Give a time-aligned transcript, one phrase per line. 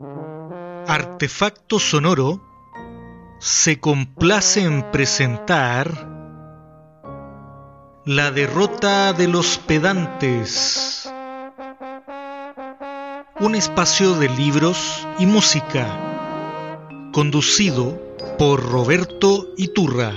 [0.00, 2.42] Artefacto Sonoro
[3.38, 5.88] se complace en presentar
[8.04, 11.08] La derrota de los pedantes,
[13.38, 15.86] un espacio de libros y música,
[17.12, 17.96] conducido
[18.36, 20.12] por Roberto Iturra.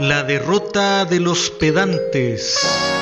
[0.00, 2.97] La derrota de los pedantes.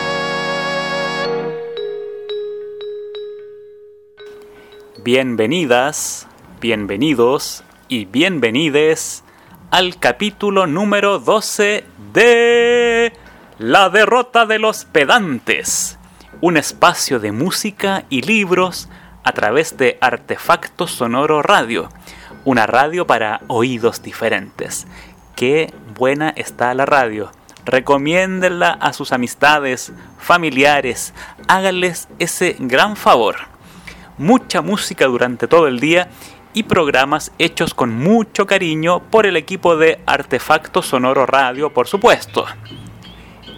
[5.06, 6.26] Bienvenidas,
[6.60, 9.22] bienvenidos y bienvenides
[9.70, 13.12] al capítulo número 12 de
[13.60, 16.00] La derrota de los pedantes,
[16.40, 18.88] un espacio de música y libros
[19.22, 21.88] a través de Artefacto Sonoro Radio,
[22.44, 24.88] una radio para oídos diferentes.
[25.36, 27.30] Qué buena está la radio.
[27.64, 31.14] Recomiéndenla a sus amistades, familiares,
[31.46, 33.36] háganles ese gran favor
[34.18, 36.08] mucha música durante todo el día
[36.54, 42.46] y programas hechos con mucho cariño por el equipo de Artefacto Sonoro Radio, por supuesto.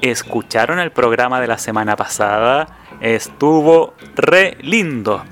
[0.00, 2.76] ¿Escucharon el programa de la semana pasada?
[3.00, 5.24] Estuvo re lindo.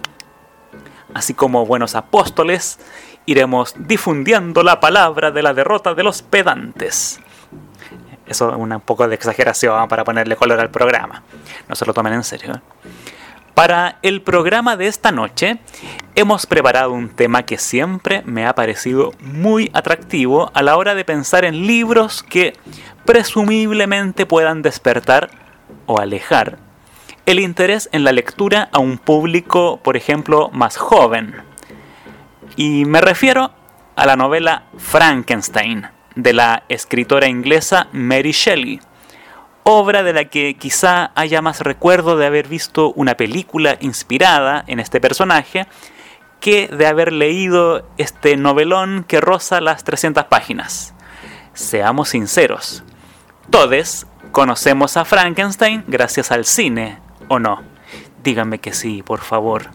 [1.14, 2.80] Así como buenos apóstoles,
[3.26, 7.20] iremos difundiendo la palabra de la derrota de los pedantes.
[8.26, 11.24] Eso es un poco de exageración para ponerle color al programa.
[11.68, 12.54] No se lo tomen en serio.
[12.54, 12.60] ¿eh?
[13.54, 15.60] Para el programa de esta noche
[16.16, 21.04] hemos preparado un tema que siempre me ha parecido muy atractivo a la hora de
[21.04, 22.54] pensar en libros que
[23.06, 25.30] presumiblemente puedan despertar
[25.86, 26.58] o alejar
[27.26, 31.36] el interés en la lectura a un público, por ejemplo, más joven.
[32.56, 33.52] Y me refiero
[33.96, 38.82] a la novela Frankenstein de la escritora inglesa Mary Shelley,
[39.64, 44.80] obra de la que quizá haya más recuerdo de haber visto una película inspirada en
[44.80, 45.68] este personaje
[46.42, 50.94] que de haber leído este novelón que roza las 300 páginas.
[51.54, 52.84] Seamos sinceros,
[53.50, 57.62] todos conocemos a Frankenstein gracias al cine, ¿o no?
[58.24, 59.70] Díganme que sí, por favor.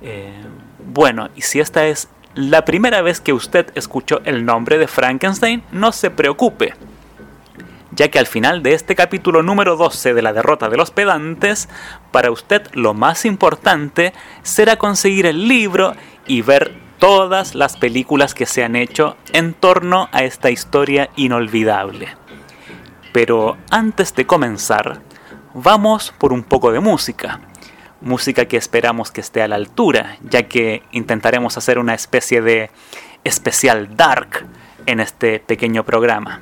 [0.00, 0.40] Eh,
[0.84, 5.62] bueno, y si esta es la primera vez que usted escuchó el nombre de Frankenstein,
[5.70, 6.74] no se preocupe,
[7.90, 11.68] ya que al final de este capítulo número 12 de la derrota de los pedantes,
[12.10, 15.94] para usted lo más importante será conseguir el libro
[16.26, 22.16] y ver todas las películas que se han hecho en torno a esta historia inolvidable.
[23.12, 25.02] Pero antes de comenzar,
[25.52, 27.40] vamos por un poco de música
[28.02, 32.70] música que esperamos que esté a la altura, ya que intentaremos hacer una especie de
[33.24, 34.46] especial dark
[34.86, 36.40] en este pequeño programa.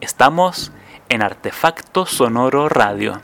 [0.00, 0.72] Estamos
[1.08, 3.20] en Artefacto Sonoro Radio.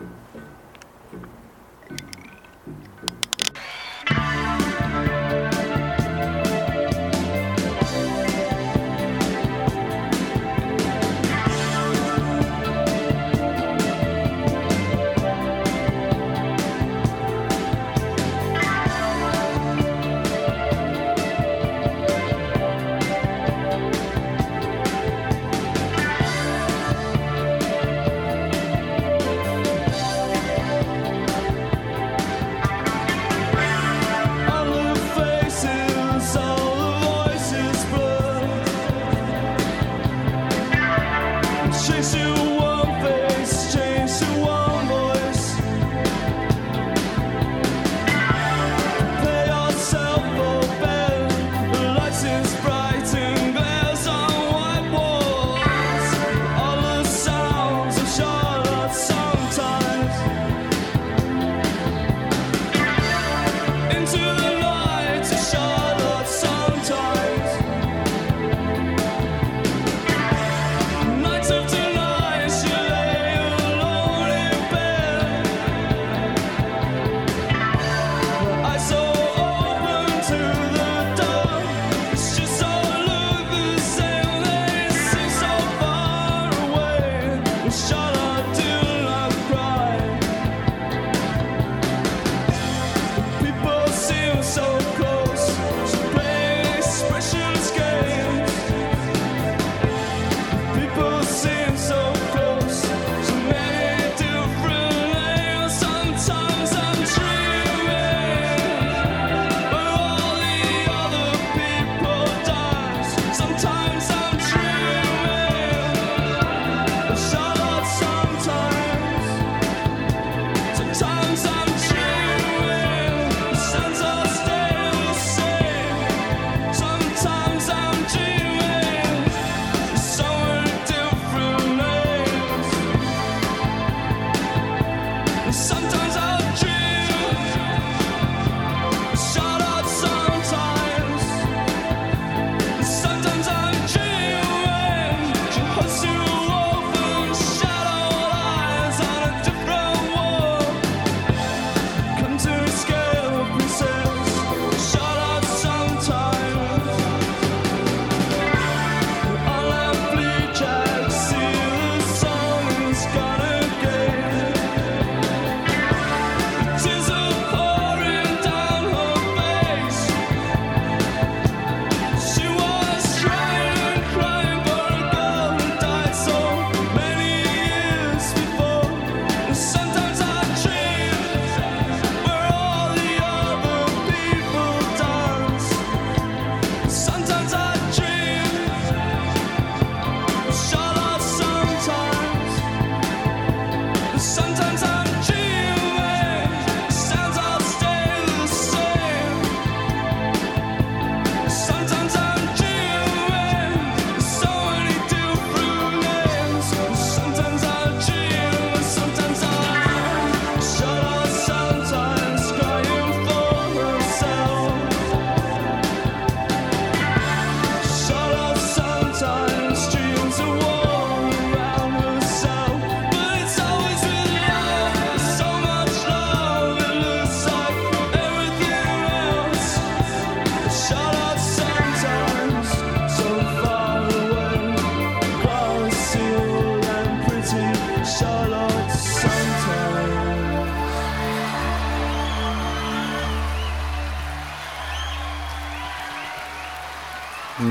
[41.86, 42.45] chase you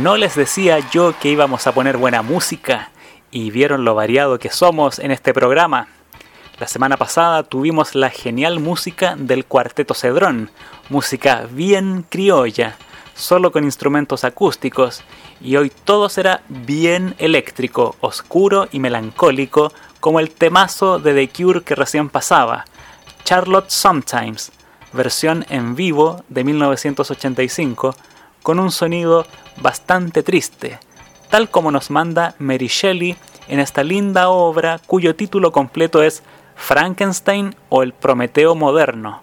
[0.05, 2.91] ¿No les decía yo que íbamos a poner buena música?
[3.31, 5.87] Y vieron lo variado que somos en este programa.
[6.59, 10.51] La semana pasada tuvimos la genial música del Cuarteto Cedrón,
[10.89, 12.77] música bien criolla,
[13.15, 15.01] solo con instrumentos acústicos,
[15.41, 21.63] y hoy todo será bien eléctrico, oscuro y melancólico, como el temazo de The Cure
[21.63, 22.65] que recién pasaba,
[23.23, 24.51] Charlotte Sometimes,
[24.93, 27.95] versión en vivo de 1985,
[28.43, 29.25] con un sonido
[29.57, 30.79] bastante triste,
[31.29, 33.15] tal como nos manda Mary Shelley
[33.47, 36.23] en esta linda obra cuyo título completo es
[36.55, 39.21] Frankenstein o el Prometeo moderno.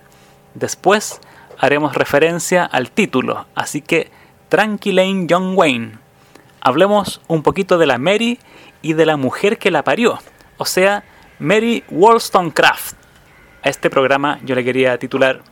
[0.54, 1.20] Después
[1.58, 4.10] haremos referencia al título, así que
[4.48, 5.98] tranquilain John Wayne.
[6.60, 8.38] Hablemos un poquito de la Mary
[8.82, 10.18] y de la mujer que la parió,
[10.58, 11.04] o sea,
[11.38, 12.96] Mary Wollstonecraft.
[13.64, 15.42] A este programa yo le quería titular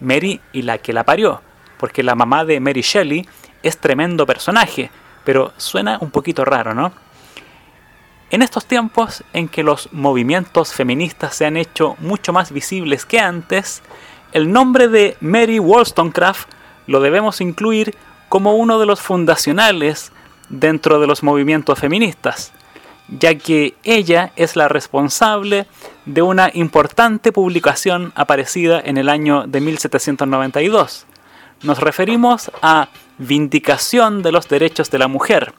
[0.00, 1.42] Mary y la que la parió,
[1.78, 3.28] porque la mamá de Mary Shelley
[3.68, 4.90] es tremendo personaje,
[5.24, 6.92] pero suena un poquito raro, ¿no?
[8.30, 13.20] En estos tiempos en que los movimientos feministas se han hecho mucho más visibles que
[13.20, 13.82] antes,
[14.32, 16.48] el nombre de Mary Wollstonecraft
[16.86, 17.94] lo debemos incluir
[18.28, 20.12] como uno de los fundacionales
[20.48, 22.52] dentro de los movimientos feministas,
[23.08, 25.66] ya que ella es la responsable
[26.04, 31.06] de una importante publicación aparecida en el año de 1792,
[31.66, 35.52] nos referimos a Vindicación de los Derechos de la Mujer,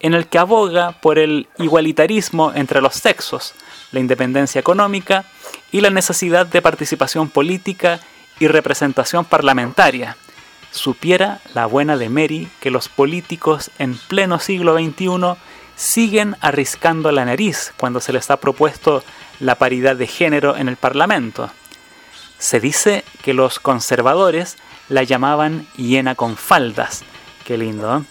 [0.00, 3.54] en el que aboga por el igualitarismo entre los sexos,
[3.92, 5.24] la independencia económica
[5.70, 8.00] y la necesidad de participación política
[8.40, 10.16] y representación parlamentaria.
[10.70, 15.36] Supiera la buena de Mary que los políticos en pleno siglo XXI
[15.76, 19.04] siguen arriscando la nariz cuando se les ha propuesto
[19.38, 21.50] la paridad de género en el Parlamento.
[22.42, 24.56] Se dice que los conservadores
[24.88, 27.04] la llamaban hiena con faldas.
[27.44, 27.98] Qué lindo.
[27.98, 28.02] ¿eh?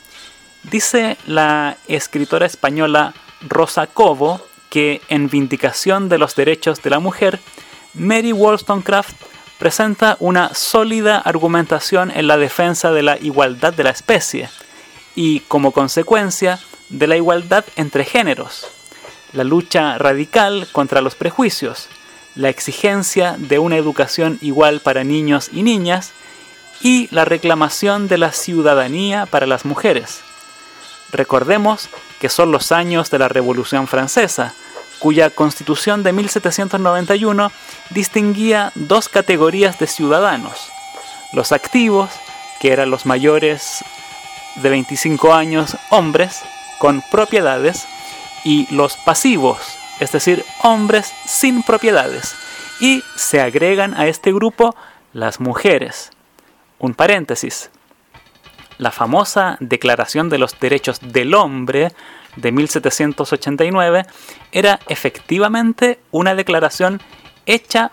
[0.64, 7.42] Dice la escritora española Rosa Cobo que en Vindicación de los Derechos de la Mujer,
[7.94, 9.18] Mary Wollstonecraft
[9.60, 14.50] presenta una sólida argumentación en la defensa de la igualdad de la especie
[15.14, 16.58] y, como consecuencia,
[16.88, 18.66] de la igualdad entre géneros,
[19.34, 21.90] la lucha radical contra los prejuicios,
[22.36, 26.12] la exigencia de una educación igual para niños y niñas
[26.82, 30.22] y la reclamación de la ciudadanía para las mujeres.
[31.12, 34.54] Recordemos que son los años de la Revolución Francesa,
[35.00, 37.52] cuya constitución de 1791
[37.90, 40.70] distinguía dos categorías de ciudadanos,
[41.34, 42.10] los activos,
[42.60, 43.84] que eran los mayores
[44.56, 46.42] de 25 años hombres
[46.80, 47.88] con propiedades,
[48.44, 52.36] y los pasivos, es decir, hombres sin propiedades,
[52.82, 54.76] y se agregan a este grupo
[55.14, 56.10] las mujeres.
[56.80, 57.70] Un paréntesis.
[58.80, 61.92] La famosa Declaración de los Derechos del Hombre
[62.36, 64.08] de 1789
[64.52, 67.00] era efectivamente una declaración
[67.46, 67.92] hecha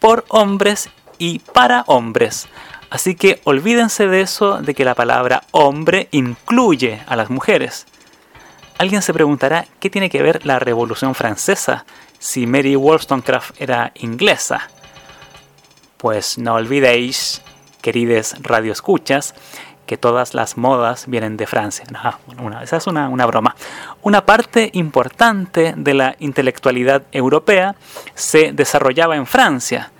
[0.00, 2.48] por hombres y para hombres.
[2.90, 7.86] Así que olvídense de eso de que la palabra hombre incluye a las mujeres.
[8.78, 11.84] Alguien se preguntará qué tiene que ver la Revolución Francesa
[12.18, 14.68] si Mary Wollstonecraft era inglesa.
[15.96, 17.42] Pues no olvidéis
[17.80, 19.34] querides radioescuchas,
[19.86, 21.84] que todas las modas vienen de Francia.
[22.62, 23.54] esa es una, una, broma.
[24.02, 27.76] Una parte importante de la intelectualidad europea
[28.14, 29.92] se desarrollaba en Francia.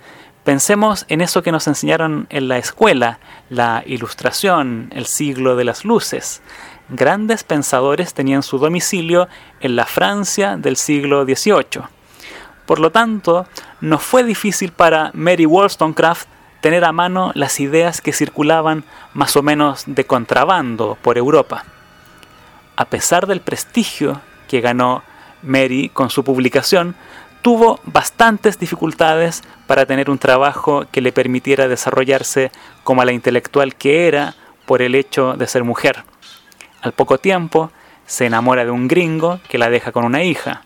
[0.43, 5.85] Pensemos en eso que nos enseñaron en la escuela, la ilustración, el siglo de las
[5.85, 6.41] luces.
[6.89, 9.27] Grandes pensadores tenían su domicilio
[9.59, 11.83] en la Francia del siglo XVIII.
[12.67, 13.47] Por lo tanto,
[13.81, 16.27] no fue difícil para Mary Wollstonecraft
[16.61, 21.63] tener a mano las ideas que circulaban más o menos de contrabando por Europa.
[22.75, 25.03] A pesar del prestigio que ganó
[25.41, 26.95] Mary con su publicación,
[27.41, 32.51] tuvo bastantes dificultades para tener un trabajo que le permitiera desarrollarse
[32.83, 36.03] como la intelectual que era por el hecho de ser mujer.
[36.85, 37.71] Al poco tiempo,
[38.05, 40.61] se enamora de un gringo que la deja con una hija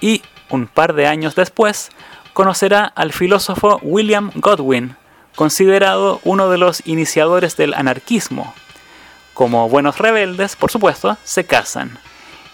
[0.00, 1.90] y, un par de años después,
[2.34, 4.94] conocerá al filósofo William Godwin,
[5.34, 8.54] considerado uno de los iniciadores del anarquismo.
[9.34, 11.98] Como buenos rebeldes, por supuesto, se casan.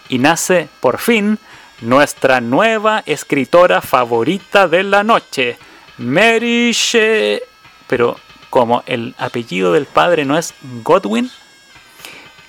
[0.09, 1.37] Y nace, por fin,
[1.81, 5.59] nuestra nueva escritora favorita de la noche,
[5.99, 7.41] Mary Shelley.
[7.85, 8.17] Pero
[8.49, 11.29] como el apellido del padre no es Godwin,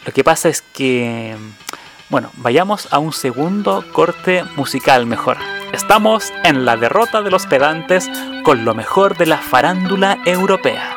[0.04, 1.37] lo que pasa es que...
[2.11, 5.38] Bueno, vayamos a un segundo corte musical mejor.
[5.73, 8.08] Estamos en la derrota de los pedantes
[8.44, 10.96] con lo mejor de la farándula europea.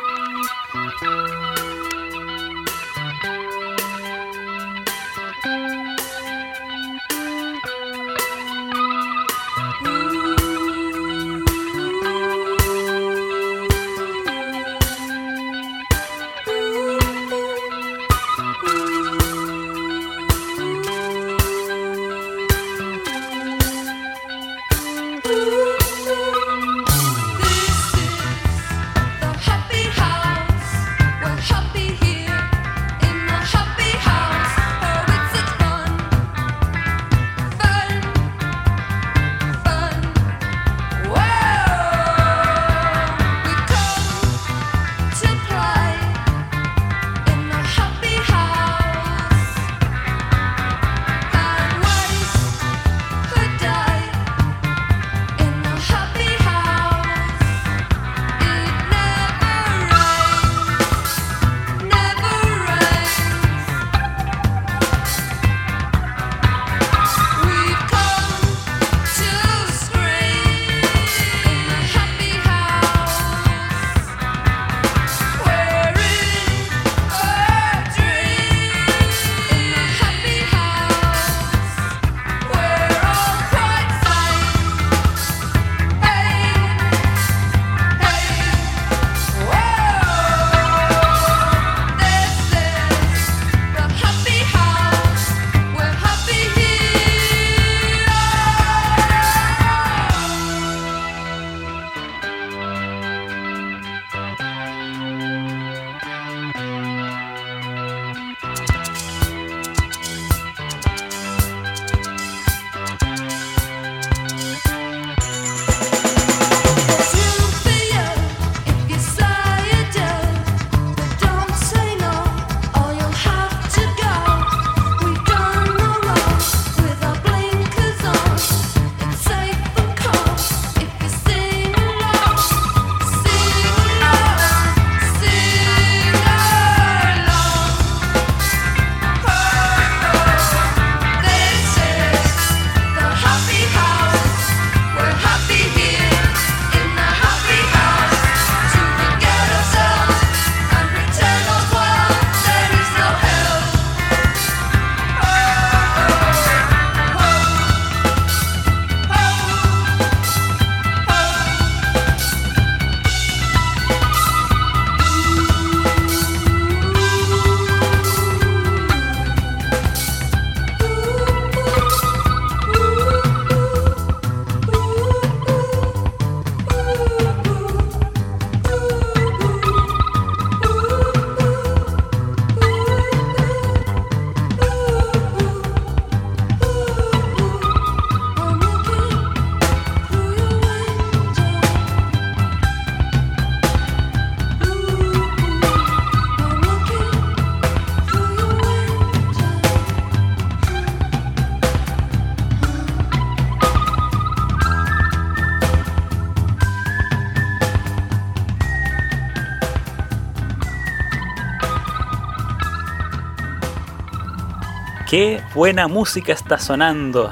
[215.09, 217.31] Qué buena música está sonando.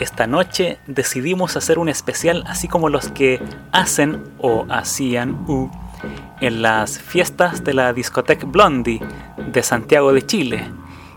[0.00, 3.42] Esta noche decidimos hacer un especial así como los que
[3.72, 5.70] hacen o hacían uh,
[6.40, 9.02] en las fiestas de la discoteca Blondie
[9.52, 10.72] de Santiago de Chile.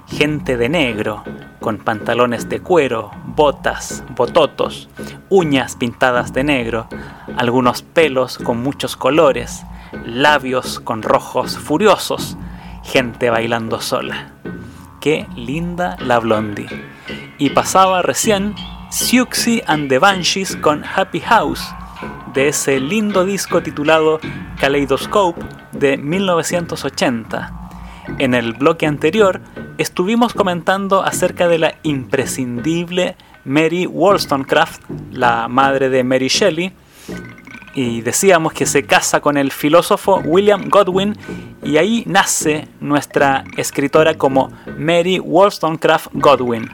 [0.07, 1.23] Gente de negro,
[1.61, 4.89] con pantalones de cuero, botas, bototos,
[5.29, 6.89] uñas pintadas de negro,
[7.37, 9.63] algunos pelos con muchos colores,
[10.05, 12.35] labios con rojos furiosos,
[12.83, 14.33] gente bailando sola.
[15.07, 16.67] Qué linda la Blondie.
[17.37, 18.55] Y pasaba recién
[18.91, 21.65] Siouxsie and the Banshees con Happy House,
[22.33, 24.19] de ese lindo disco titulado
[24.59, 27.69] Kaleidoscope de 1980.
[28.17, 29.39] En el bloque anterior
[29.77, 34.81] estuvimos comentando acerca de la imprescindible Mary Wollstonecraft,
[35.13, 36.73] la madre de Mary Shelley,
[37.77, 41.15] y decíamos que se casa con el filósofo William Godwin
[41.63, 46.71] y ahí nace nuestra escritora como Mary Wollstonecraft Godwin.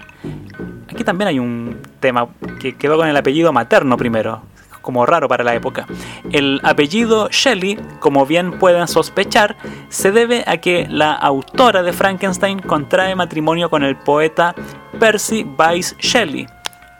[0.90, 2.30] Aquí también hay un tema
[2.62, 4.44] que quedó con el apellido materno primero,
[4.82, 5.88] como raro para la época.
[6.32, 9.58] El apellido Shelley, como bien pueden sospechar,
[9.90, 14.56] se debe a que la autora de Frankenstein contrae matrimonio con el poeta
[15.02, 16.48] Percy Bysshe Shelley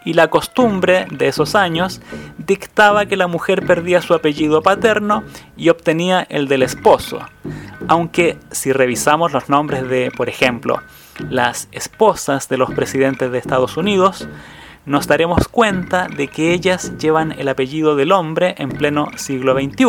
[0.04, 2.00] y la costumbre de esos años
[2.38, 5.24] dictaba que la mujer perdía su apellido paterno
[5.56, 7.20] y obtenía el del esposo.
[7.88, 10.80] Aunque si revisamos los nombres de, por ejemplo,
[11.30, 14.28] las esposas de los presidentes de Estados Unidos,
[14.86, 19.84] nos daremos cuenta de que ellas llevan el apellido del hombre en pleno siglo XXI.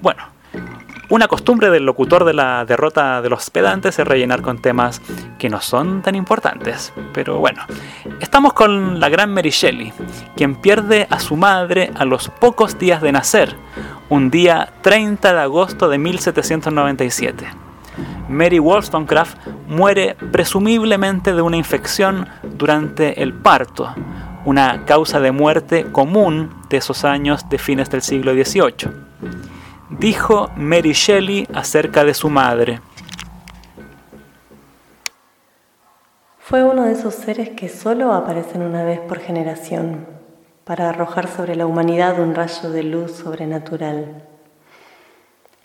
[0.00, 0.31] Bueno,
[1.12, 5.02] Una costumbre del locutor de la derrota de los pedantes es rellenar con temas
[5.38, 6.90] que no son tan importantes.
[7.12, 7.66] Pero bueno,
[8.18, 9.92] estamos con la gran Mary Shelley,
[10.36, 13.54] quien pierde a su madre a los pocos días de nacer,
[14.08, 17.44] un día 30 de agosto de 1797.
[18.30, 19.36] Mary Wollstonecraft
[19.68, 23.94] muere presumiblemente de una infección durante el parto,
[24.46, 29.51] una causa de muerte común de esos años de fines del siglo XVIII.
[29.98, 32.80] Dijo Mary Shelley acerca de su madre.
[36.38, 40.06] Fue uno de esos seres que solo aparecen una vez por generación,
[40.64, 44.24] para arrojar sobre la humanidad un rayo de luz sobrenatural.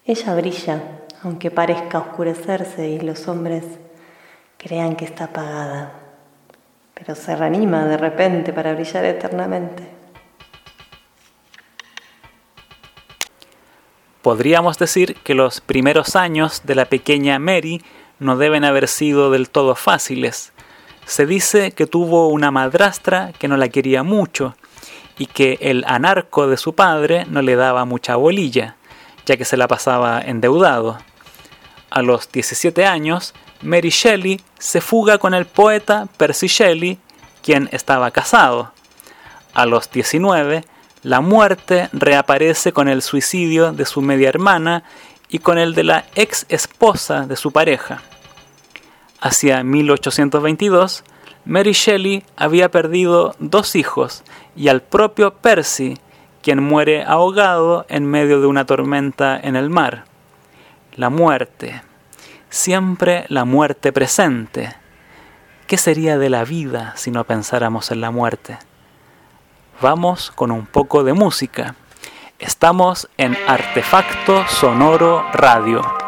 [0.05, 0.81] Ella brilla,
[1.23, 3.63] aunque parezca oscurecerse y los hombres
[4.57, 5.93] crean que está apagada,
[6.93, 9.96] pero se reanima de repente para brillar eternamente.
[14.27, 17.81] Podríamos decir que los primeros años de la pequeña Mary
[18.19, 20.51] no deben haber sido del todo fáciles.
[21.05, 24.57] Se dice que tuvo una madrastra que no la quería mucho
[25.17, 28.75] y que el anarco de su padre no le daba mucha bolilla,
[29.25, 30.97] ya que se la pasaba endeudado.
[31.89, 36.99] A los 17 años, Mary Shelley se fuga con el poeta Percy Shelley,
[37.41, 38.73] quien estaba casado.
[39.53, 40.65] A los 19,
[41.03, 44.83] la muerte reaparece con el suicidio de su media hermana
[45.29, 48.01] y con el de la ex esposa de su pareja.
[49.19, 51.03] Hacia 1822,
[51.45, 54.23] Mary Shelley había perdido dos hijos
[54.55, 55.97] y al propio Percy,
[56.41, 60.05] quien muere ahogado en medio de una tormenta en el mar.
[60.95, 61.81] La muerte,
[62.49, 64.73] siempre la muerte presente.
[65.67, 68.57] ¿Qué sería de la vida si no pensáramos en la muerte?
[69.79, 71.75] Vamos con un poco de música.
[72.39, 76.06] Estamos en Artefacto Sonoro Radio.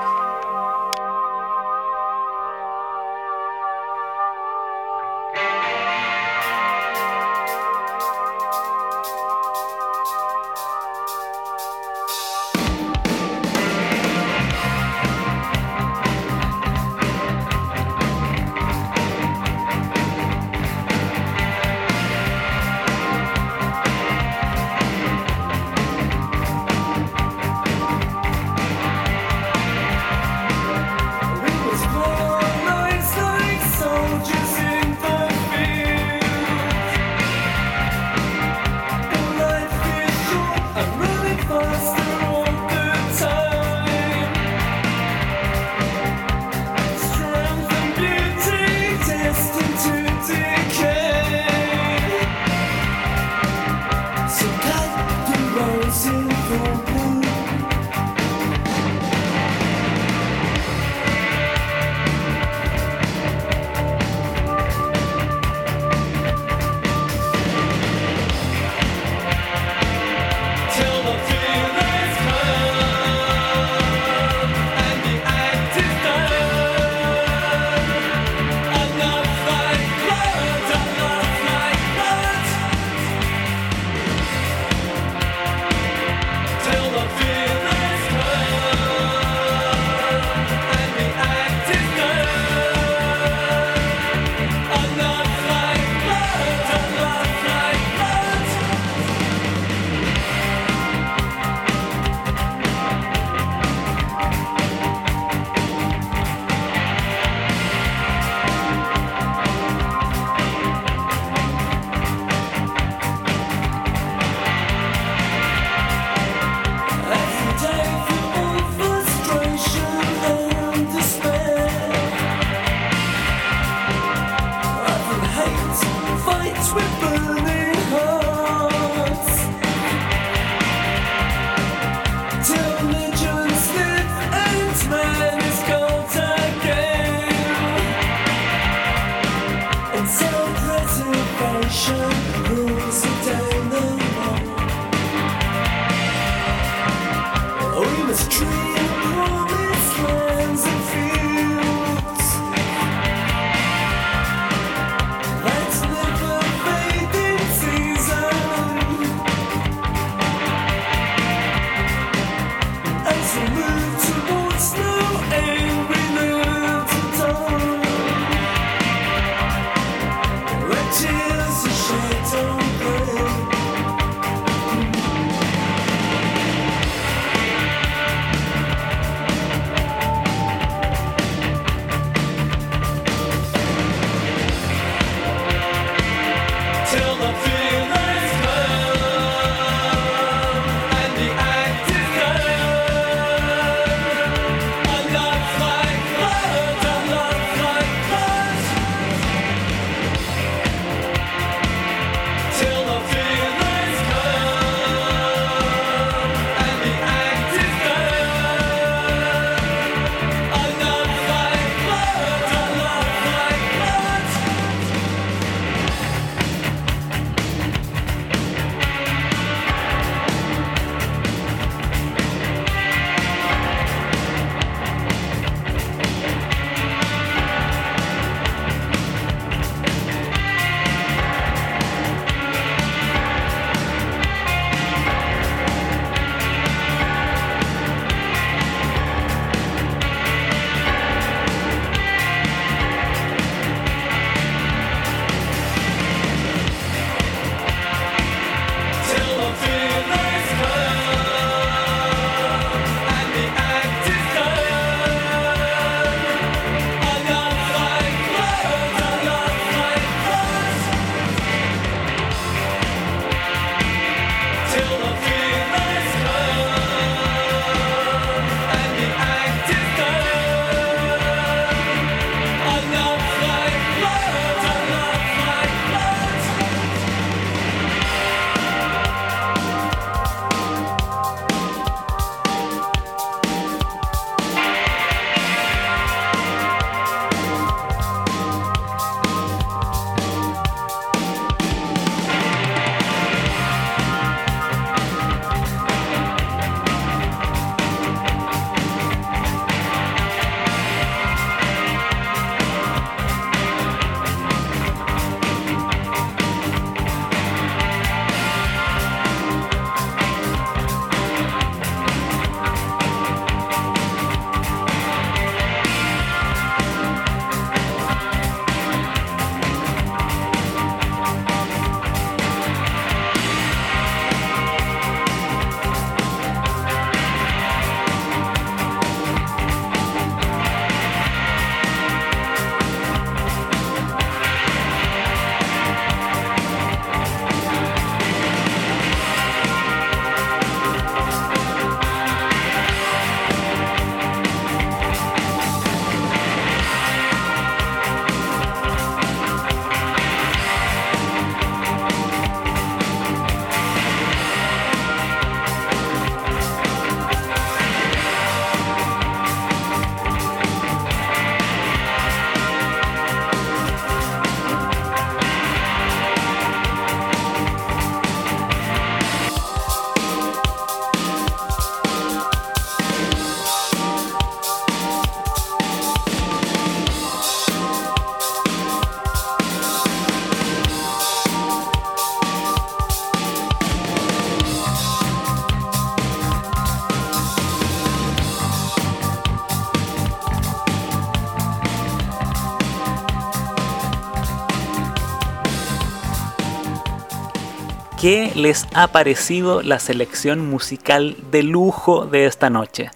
[398.30, 403.10] ¿Qué les ha parecido la selección musical de lujo de esta noche?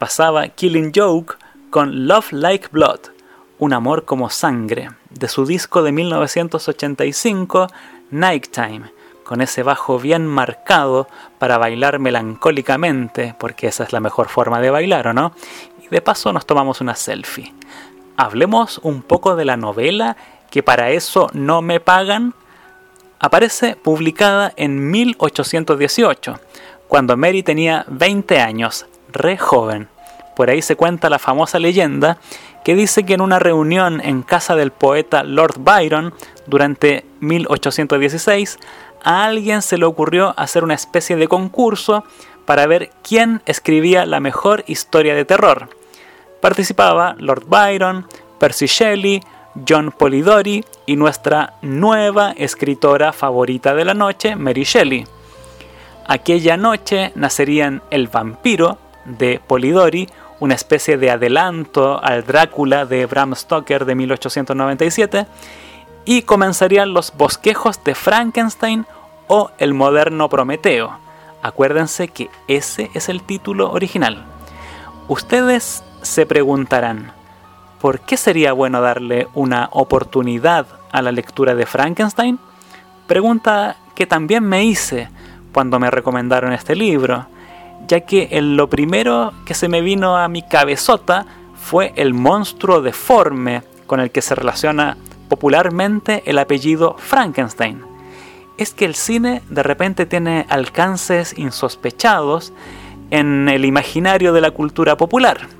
[0.00, 1.36] Pasaba Killing Joke
[1.70, 2.98] con Love Like Blood,
[3.60, 7.68] un amor como sangre, de su disco de 1985,
[8.10, 8.90] Nighttime,
[9.22, 11.06] con ese bajo bien marcado
[11.38, 15.34] para bailar melancólicamente, porque esa es la mejor forma de bailar, ¿o no?
[15.84, 17.54] Y de paso nos tomamos una selfie.
[18.16, 20.16] Hablemos un poco de la novela
[20.50, 22.34] que para eso no me pagan,
[23.18, 26.40] aparece publicada en 1818,
[26.86, 29.88] cuando Mary tenía 20 años, re joven.
[30.36, 32.18] Por ahí se cuenta la famosa leyenda
[32.64, 36.14] que dice que en una reunión en casa del poeta Lord Byron
[36.46, 38.58] durante 1816,
[39.02, 42.04] a alguien se le ocurrió hacer una especie de concurso
[42.46, 45.68] para ver quién escribía la mejor historia de terror.
[46.40, 48.06] Participaba Lord Byron,
[48.38, 49.22] Percy Shelley,
[49.66, 55.06] John Polidori y nuestra nueva escritora favorita de la noche, Mary Shelley.
[56.06, 60.08] Aquella noche nacerían El vampiro de Polidori,
[60.40, 65.26] una especie de adelanto al Drácula de Bram Stoker de 1897,
[66.04, 68.86] y comenzarían los bosquejos de Frankenstein
[69.26, 70.98] o el moderno Prometeo.
[71.42, 74.24] Acuérdense que ese es el título original.
[75.08, 77.12] Ustedes se preguntarán,
[77.80, 82.38] ¿por qué sería bueno darle una oportunidad a la lectura de Frankenstein?
[83.06, 85.08] Pregunta que también me hice
[85.52, 87.26] cuando me recomendaron este libro,
[87.86, 92.80] ya que en lo primero que se me vino a mi cabezota fue el monstruo
[92.80, 94.96] deforme con el que se relaciona
[95.28, 97.82] popularmente el apellido Frankenstein.
[98.56, 102.52] Es que el cine de repente tiene alcances insospechados
[103.10, 105.57] en el imaginario de la cultura popular.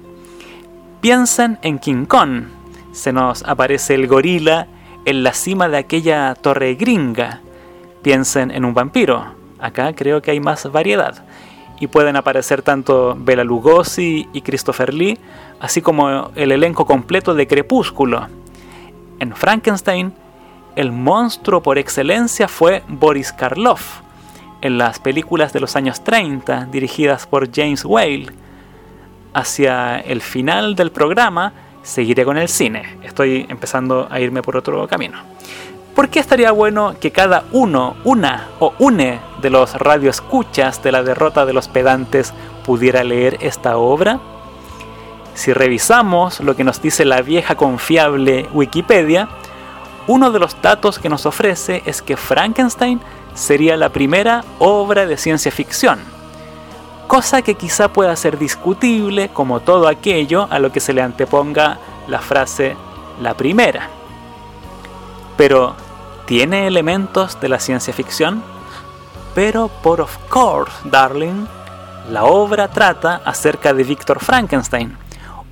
[1.01, 2.47] Piensen en King Kong.
[2.91, 4.67] Se nos aparece el gorila
[5.05, 7.41] en la cima de aquella torre gringa.
[8.03, 9.25] Piensen en un vampiro.
[9.61, 11.25] Acá creo que hay más variedad.
[11.79, 15.17] Y pueden aparecer tanto Bela Lugosi y Christopher Lee,
[15.61, 18.27] así como el elenco completo de Crepúsculo.
[19.21, 20.13] En Frankenstein,
[20.75, 24.01] el monstruo por excelencia fue Boris Karloff,
[24.63, 28.48] en las películas de los años 30 dirigidas por James Whale
[29.33, 32.99] hacia el final del programa seguiré con el cine.
[33.03, 35.19] Estoy empezando a irme por otro camino.
[35.95, 41.03] ¿Por qué estaría bueno que cada uno, una o une de los radioescuchas de la
[41.03, 42.33] derrota de los pedantes
[42.65, 44.21] pudiera leer esta obra?
[45.35, 49.29] Si revisamos lo que nos dice la vieja confiable Wikipedia,
[50.07, 53.01] uno de los datos que nos ofrece es que Frankenstein
[53.35, 56.18] sería la primera obra de ciencia ficción
[57.09, 61.79] cosa que quizá pueda ser discutible como todo aquello a lo que se le anteponga
[62.07, 62.77] la frase
[63.21, 63.89] la primera.
[65.37, 65.75] Pero,
[66.27, 68.45] ¿tiene elementos de la ciencia ficción?
[69.35, 71.47] Pero por of course, darling,
[72.11, 74.97] la obra trata acerca de Víctor Frankenstein,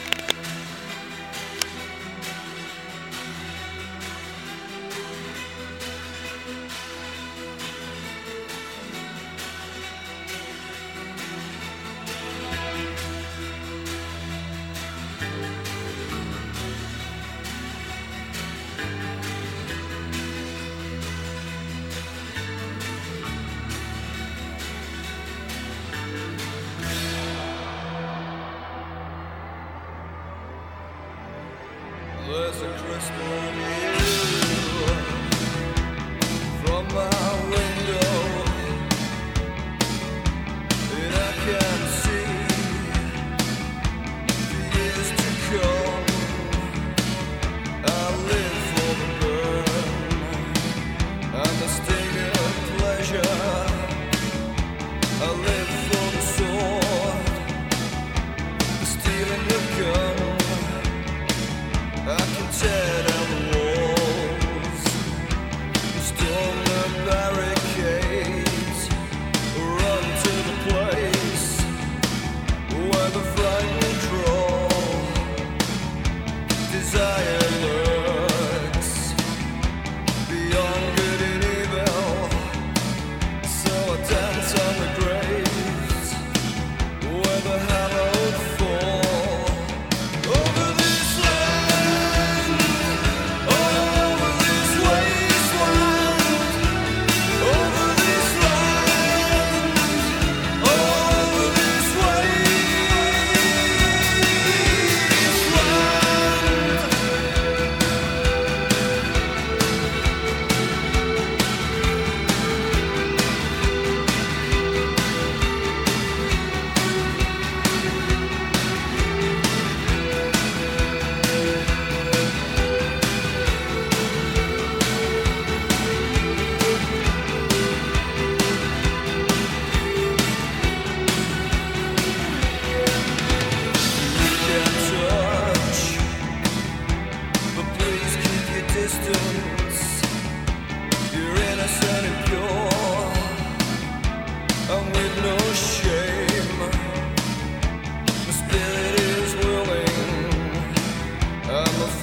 [32.62, 33.95] a Christmas.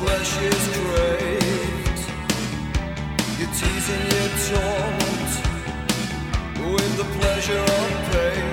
[0.02, 1.98] flesh is great.
[3.38, 5.32] You're teasing your taunt
[6.74, 8.51] with the pleasure of pain.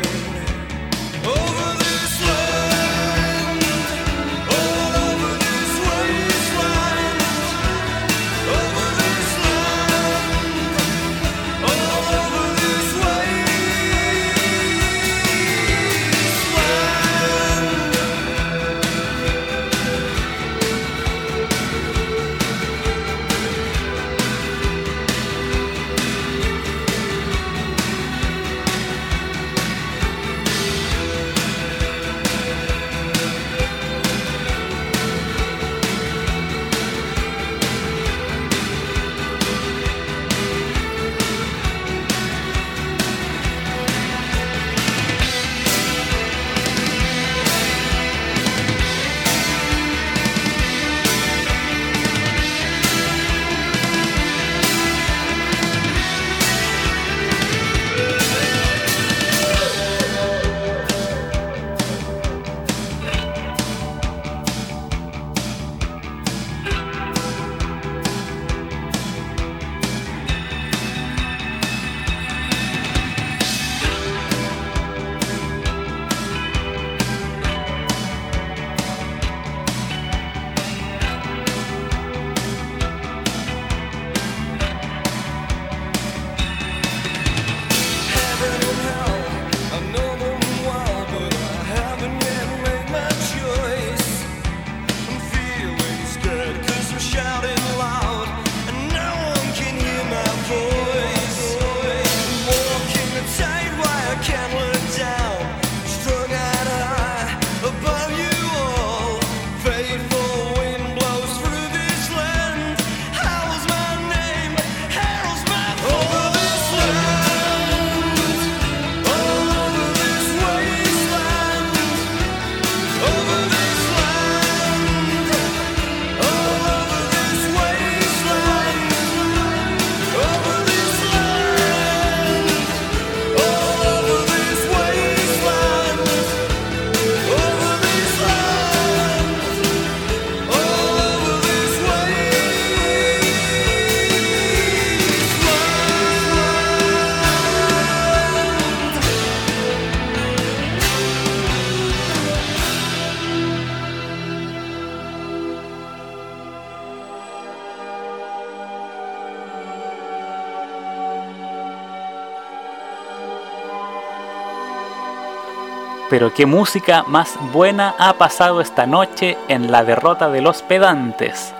[166.20, 171.54] Pero qué música más buena ha pasado esta noche en la derrota de los pedantes.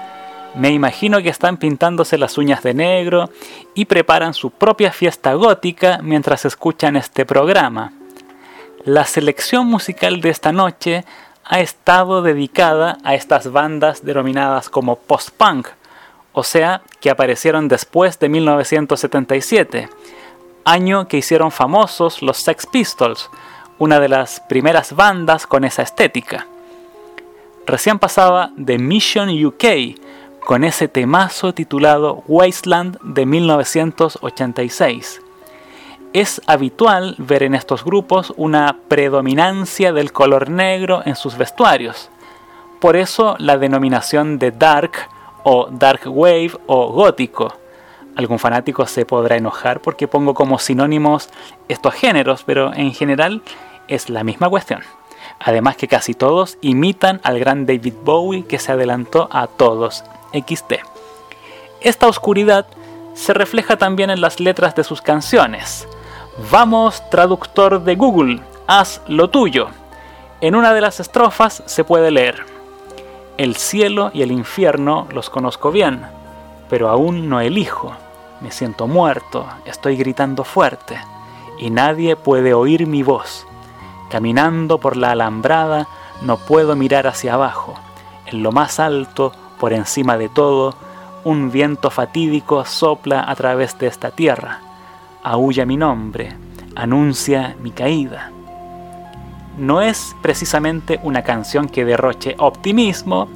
[0.54, 3.30] Me imagino que están pintándose las uñas de negro
[3.74, 7.94] y preparan su propia fiesta gótica mientras escuchan este programa.
[8.84, 11.06] La selección musical de esta noche
[11.46, 15.70] ha estado dedicada a estas bandas denominadas como post-punk,
[16.34, 19.88] o sea, que aparecieron después de 1977,
[20.66, 23.30] año que hicieron famosos los Sex Pistols,
[23.80, 26.46] una de las primeras bandas con esa estética.
[27.66, 29.66] Recién pasaba The Mission UK,
[30.46, 35.22] con ese temazo titulado Wasteland de 1986.
[36.12, 42.10] Es habitual ver en estos grupos una predominancia del color negro en sus vestuarios.
[42.80, 44.94] Por eso la denominación de dark
[45.44, 47.54] o dark wave o gótico.
[48.16, 51.30] Algún fanático se podrá enojar porque pongo como sinónimos
[51.68, 53.44] estos géneros, pero en general
[53.90, 54.82] es la misma cuestión.
[55.40, 60.76] Además que casi todos imitan al gran David Bowie que se adelantó a todos XT.
[61.82, 62.68] Esta oscuridad
[63.14, 65.88] se refleja también en las letras de sus canciones.
[66.52, 69.68] Vamos, traductor de Google, haz lo tuyo.
[70.42, 72.46] En una de las estrofas se puede leer,
[73.38, 76.02] El cielo y el infierno los conozco bien,
[76.70, 77.94] pero aún no elijo.
[78.42, 80.98] Me siento muerto, estoy gritando fuerte,
[81.58, 83.46] y nadie puede oír mi voz.
[84.10, 85.88] Caminando por la alambrada,
[86.22, 87.76] no puedo mirar hacia abajo.
[88.26, 90.74] En lo más alto por encima de todo,
[91.24, 94.62] un viento fatídico sopla a través de esta tierra.
[95.24, 96.36] Aúlla mi nombre,
[96.76, 98.32] anuncia mi caída.
[99.58, 103.28] No es precisamente una canción que derroche optimismo,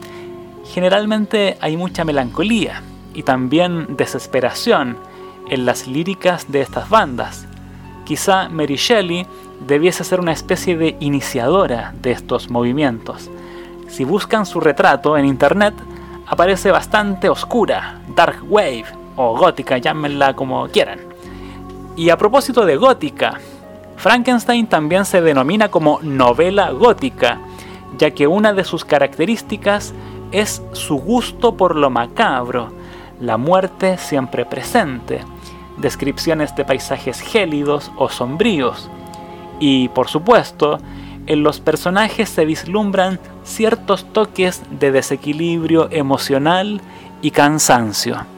[0.66, 2.82] generalmente hay mucha melancolía
[3.14, 4.98] y también desesperación
[5.50, 7.46] en las líricas de estas bandas.
[8.06, 9.26] Quizá Mary Shelley
[9.66, 13.30] debiese ser una especie de iniciadora de estos movimientos.
[13.88, 15.74] Si buscan su retrato en internet,
[16.28, 18.86] aparece bastante oscura, dark wave
[19.16, 21.00] o gótica, llámenla como quieran.
[21.96, 23.40] Y a propósito de gótica,
[23.98, 27.40] Frankenstein también se denomina como novela gótica,
[27.98, 29.94] ya que una de sus características
[30.32, 32.70] es su gusto por lo macabro,
[33.22, 35.22] la muerte siempre presente,
[35.78, 38.90] descripciones de paisajes gélidos o sombríos,
[39.60, 40.80] y por supuesto,
[41.26, 46.82] en los personajes se vislumbran ciertos toques de desequilibrio emocional
[47.22, 48.33] y cansancio.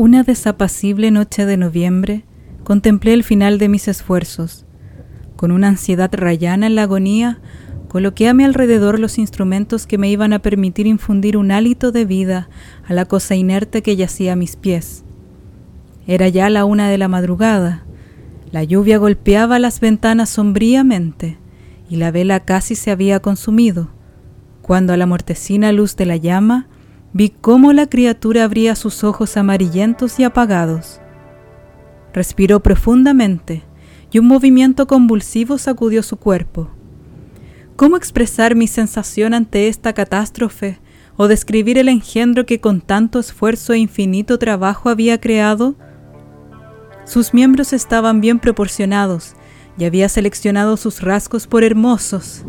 [0.00, 2.24] Una desapacible noche de noviembre
[2.62, 4.64] contemplé el final de mis esfuerzos.
[5.34, 7.40] Con una ansiedad rayana en la agonía,
[7.88, 12.04] coloqué a mi alrededor los instrumentos que me iban a permitir infundir un hálito de
[12.04, 12.48] vida
[12.86, 15.02] a la cosa inerte que yacía a mis pies.
[16.06, 17.84] Era ya la una de la madrugada.
[18.52, 21.38] La lluvia golpeaba las ventanas sombríamente
[21.90, 23.90] y la vela casi se había consumido,
[24.62, 26.68] cuando a la mortecina luz de la llama
[27.12, 31.00] Vi cómo la criatura abría sus ojos amarillentos y apagados.
[32.12, 33.62] Respiró profundamente
[34.10, 36.70] y un movimiento convulsivo sacudió su cuerpo.
[37.76, 40.80] ¿Cómo expresar mi sensación ante esta catástrofe
[41.16, 45.76] o describir el engendro que con tanto esfuerzo e infinito trabajo había creado?
[47.04, 49.34] Sus miembros estaban bien proporcionados
[49.78, 52.44] y había seleccionado sus rasgos por hermosos.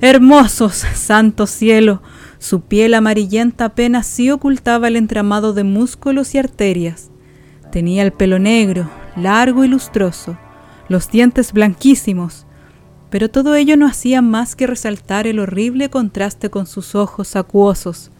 [0.00, 2.02] Hermosos, santo cielo,
[2.42, 7.08] su piel amarillenta apenas sí ocultaba el entramado de músculos y arterias.
[7.70, 10.36] Tenía el pelo negro, largo y lustroso,
[10.88, 12.46] los dientes blanquísimos,
[13.10, 18.10] pero todo ello no hacía más que resaltar el horrible contraste con sus ojos acuosos,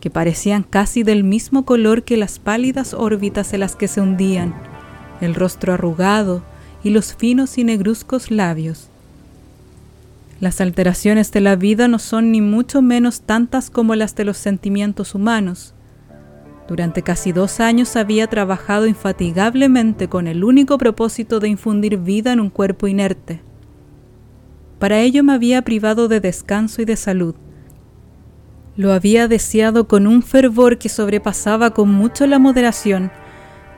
[0.00, 4.54] que parecían casi del mismo color que las pálidas órbitas en las que se hundían,
[5.20, 6.42] el rostro arrugado
[6.82, 8.88] y los finos y negruzcos labios.
[10.38, 14.36] Las alteraciones de la vida no son ni mucho menos tantas como las de los
[14.36, 15.74] sentimientos humanos.
[16.68, 22.40] Durante casi dos años había trabajado infatigablemente con el único propósito de infundir vida en
[22.40, 23.40] un cuerpo inerte.
[24.78, 27.34] Para ello me había privado de descanso y de salud.
[28.76, 33.10] Lo había deseado con un fervor que sobrepasaba con mucho la moderación,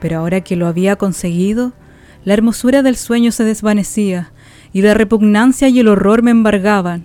[0.01, 1.73] pero ahora que lo había conseguido,
[2.25, 4.33] la hermosura del sueño se desvanecía
[4.79, 7.05] y la repugnancia y el horror me embargaban.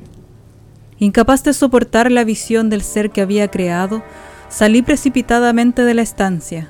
[1.00, 4.04] Incapaz de soportar la visión del ser que había creado,
[4.48, 6.70] salí precipitadamente de la estancia.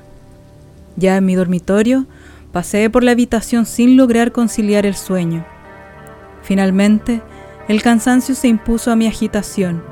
[0.96, 2.06] Ya en mi dormitorio,
[2.54, 5.46] pasé por la habitación sin lograr conciliar el sueño.
[6.42, 7.22] Finalmente,
[7.68, 9.84] el cansancio se impuso a mi agitación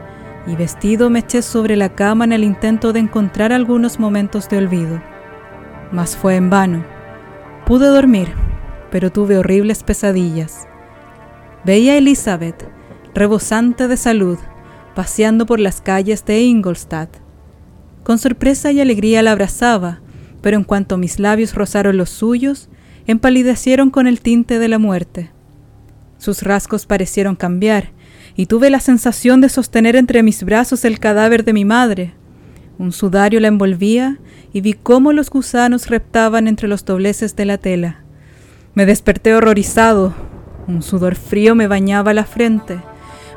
[0.47, 4.59] y vestido me eché sobre la cama en el intento de encontrar algunos momentos de
[4.59, 5.01] olvido.
[5.91, 6.85] Mas fue en vano.
[7.65, 8.29] Pude dormir,
[8.91, 10.69] pero tuve horribles pesadillas.
[11.63, 12.67] Veía a Elizabeth,
[13.13, 14.39] rebosante de salud,
[14.95, 17.17] paseando por las calles de Ingolstadt.
[18.03, 20.01] Con sorpresa y alegría la abrazaba,
[20.41, 22.69] pero en cuanto mis labios rozaron los suyos,
[23.05, 25.31] empalidecieron con el tinte de la muerte.
[26.17, 27.91] Sus rasgos parecieron cambiar,
[28.35, 32.13] y tuve la sensación de sostener entre mis brazos el cadáver de mi madre.
[32.77, 34.19] Un sudario la envolvía
[34.53, 38.03] y vi cómo los gusanos reptaban entre los dobleces de la tela.
[38.73, 40.30] Me desperté horrorizado.
[40.67, 42.79] Un sudor frío me bañaba la frente.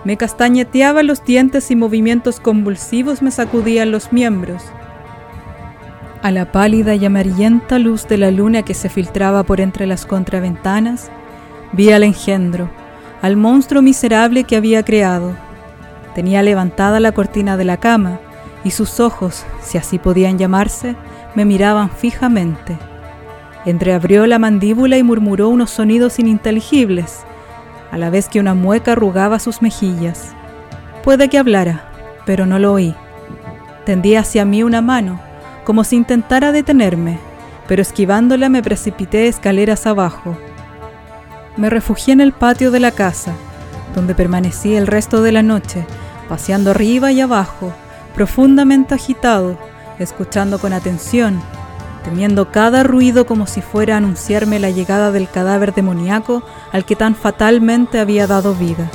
[0.04, 4.62] Me castañeteaba los dientes y movimientos convulsivos me sacudían los miembros.
[6.22, 10.06] A la pálida y amarillenta luz de la luna que se filtraba por entre las
[10.06, 11.10] contraventanas,
[11.72, 12.70] vi al engendro,
[13.22, 15.34] al monstruo miserable que había creado.
[16.14, 18.20] Tenía levantada la cortina de la cama
[18.62, 20.96] y sus ojos, si así podían llamarse,
[21.34, 22.78] me miraban fijamente.
[23.64, 27.24] Entreabrió la mandíbula y murmuró unos sonidos ininteligibles,
[27.90, 30.34] a la vez que una mueca arrugaba sus mejillas.
[31.02, 31.90] Puede que hablara,
[32.26, 32.94] pero no lo oí.
[33.86, 35.20] Tendía hacia mí una mano,
[35.64, 37.18] como si intentara detenerme,
[37.66, 40.36] pero esquivándola me precipité escaleras abajo.
[41.56, 43.32] Me refugié en el patio de la casa,
[43.94, 45.86] donde permanecí el resto de la noche,
[46.28, 47.72] paseando arriba y abajo,
[48.14, 49.56] profundamente agitado,
[49.98, 51.40] escuchando con atención,
[52.04, 56.94] temiendo cada ruido como si fuera a anunciarme la llegada del cadáver demoníaco al que
[56.94, 58.90] tan fatalmente había dado vida.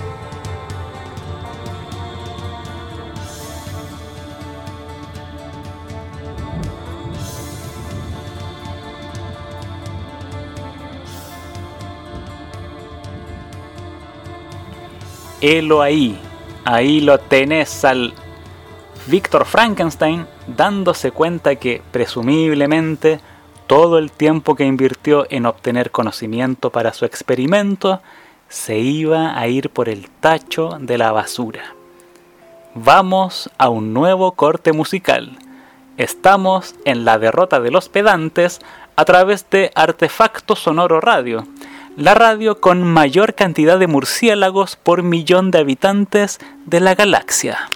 [15.41, 16.19] Helo ahí,
[16.65, 18.13] ahí lo tenés al
[19.09, 23.19] Víctor Frankenstein dándose cuenta que presumiblemente
[23.65, 28.01] todo el tiempo que invirtió en obtener conocimiento para su experimento
[28.49, 31.73] se iba a ir por el tacho de la basura.
[32.75, 35.39] Vamos a un nuevo corte musical.
[35.97, 38.59] Estamos en la derrota de los pedantes
[38.95, 41.47] a través de Artefacto Sonoro Radio
[41.97, 47.69] la radio con mayor cantidad de murciélagos por millón de habitantes de la galaxia.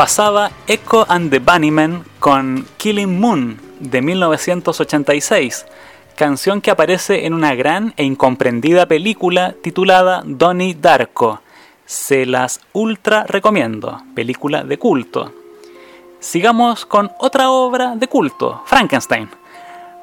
[0.00, 5.66] Pasaba Echo and the Bunnymen con Killing Moon de 1986,
[6.16, 11.42] canción que aparece en una gran e incomprendida película titulada Donnie Darko.
[11.84, 15.34] Se las ultra recomiendo, película de culto.
[16.18, 19.28] Sigamos con otra obra de culto, Frankenstein.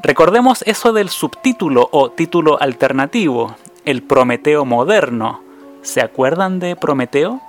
[0.03, 5.41] Recordemos eso del subtítulo o título alternativo, el Prometeo moderno.
[5.81, 7.41] ¿Se acuerdan de Prometeo?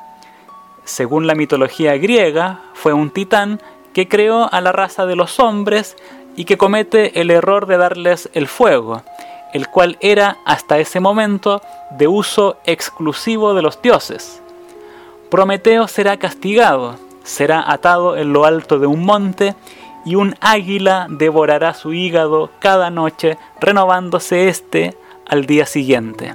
[0.88, 3.60] Según la mitología griega, fue un titán
[3.92, 5.96] que creó a la raza de los hombres
[6.34, 9.02] y que comete el error de darles el fuego,
[9.52, 11.60] el cual era hasta ese momento
[11.90, 14.40] de uso exclusivo de los dioses.
[15.30, 19.54] Prometeo será castigado, será atado en lo alto de un monte
[20.06, 26.34] y un águila devorará su hígado cada noche, renovándose este al día siguiente.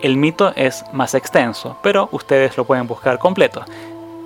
[0.00, 3.64] El mito es más extenso, pero ustedes lo pueden buscar completo.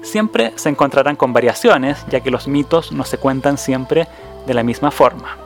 [0.03, 4.09] Siempre se encontrarán con variaciones, ya que los mitos no se cuentan siempre
[4.47, 5.37] de la misma forma.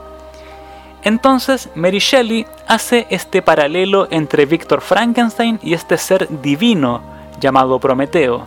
[1.03, 7.01] Entonces, Mary Shelley hace este paralelo entre Víctor Frankenstein y este ser divino
[7.39, 8.45] llamado Prometeo.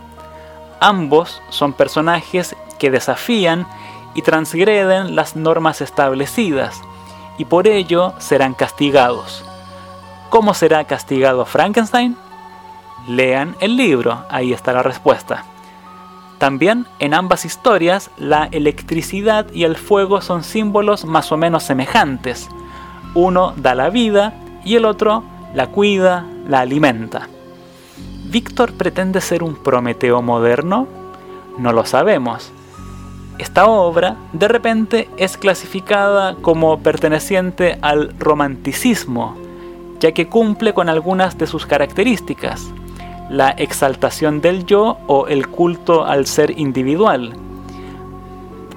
[0.79, 3.65] Ambos son personajes que desafían
[4.13, 6.81] y transgreden las normas establecidas,
[7.37, 9.45] y por ello serán castigados.
[10.31, 12.15] ¿Cómo será castigado Frankenstein?
[13.05, 15.43] Lean el libro, ahí está la respuesta.
[16.37, 22.47] También en ambas historias la electricidad y el fuego son símbolos más o menos semejantes.
[23.13, 27.27] Uno da la vida y el otro la cuida, la alimenta.
[28.29, 30.87] ¿Víctor pretende ser un Prometeo moderno?
[31.57, 32.53] No lo sabemos.
[33.37, 39.40] Esta obra de repente es clasificada como perteneciente al romanticismo,
[40.01, 42.73] ya que cumple con algunas de sus características,
[43.29, 47.33] la exaltación del yo o el culto al ser individual.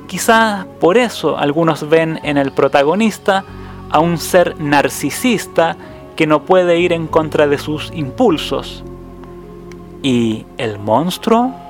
[0.06, 3.42] Quizá por eso algunos ven en el protagonista
[3.90, 5.76] a un ser narcisista
[6.14, 8.84] que no puede ir en contra de sus impulsos.
[10.02, 11.63] ¿Y el monstruo?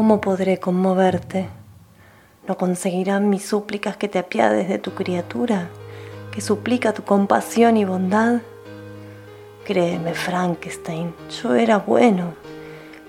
[0.00, 1.46] ¿Cómo podré conmoverte?
[2.48, 5.68] ¿No conseguirán mis súplicas que te apiades de tu criatura,
[6.32, 8.40] que suplica tu compasión y bondad?
[9.66, 12.32] Créeme, Frankenstein, yo era bueno.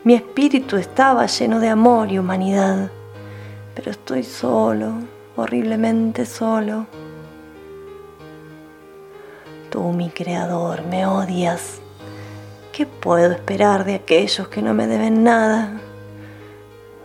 [0.03, 2.91] Mi espíritu estaba lleno de amor y humanidad.
[3.73, 4.95] Pero estoy solo,
[5.37, 6.87] horriblemente solo.
[9.69, 11.79] Tú, mi creador, me odias.
[12.73, 15.79] ¿Qué puedo esperar de aquellos que no me deben nada?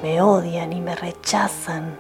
[0.03, 1.99] Me odian y me rechazan.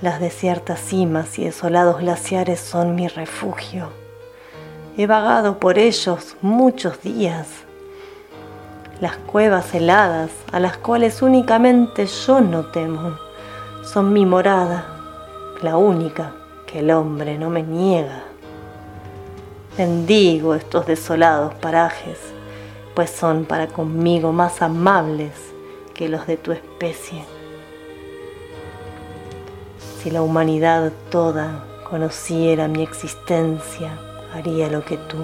[0.00, 3.90] Las desiertas cimas y desolados glaciares son mi refugio.
[4.96, 7.48] He vagado por ellos muchos días.
[8.98, 13.18] Las cuevas heladas, a las cuales únicamente yo no temo,
[13.82, 14.86] son mi morada,
[15.62, 16.32] la única
[16.66, 18.24] que el hombre no me niega.
[19.76, 22.18] Bendigo estos desolados parajes,
[22.94, 25.32] pues son para conmigo más amables
[25.94, 27.24] que los de tu especie.
[30.02, 33.98] Si la humanidad toda conociera mi existencia,
[34.32, 35.18] haría lo que tú,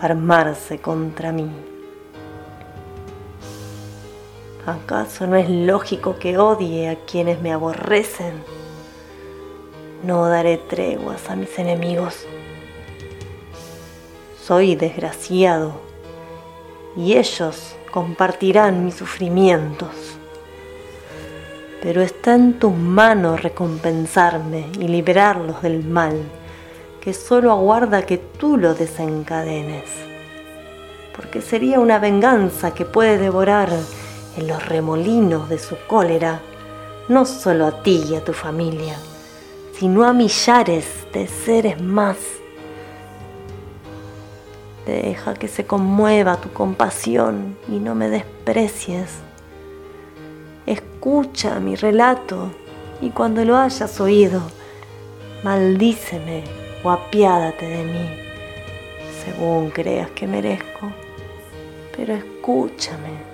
[0.00, 1.50] armarse contra mí.
[4.66, 8.44] ¿Acaso no es lógico que odie a quienes me aborrecen?
[10.04, 12.24] No daré treguas a mis enemigos.
[14.40, 15.89] Soy desgraciado
[16.96, 20.20] y ellos compartirán mis sufrimientos
[21.82, 26.20] pero está en tus manos recompensarme y liberarlos del mal,
[27.00, 29.84] que solo aguarda que tú lo desencadenes.
[31.16, 33.70] Porque sería una venganza que puede devorar
[34.36, 36.40] en los remolinos de su cólera,
[37.08, 38.96] no solo a ti y a tu familia,
[39.78, 42.16] sino a millares de seres más.
[44.86, 49.20] Deja que se conmueva tu compasión y no me desprecies
[51.00, 52.52] escucha mi relato
[53.00, 54.42] y cuando lo hayas oído,
[55.42, 56.44] maldíceme
[56.84, 58.10] o apiádate de mí,
[59.24, 60.92] según creas que merezco,
[61.96, 63.29] pero escúchame.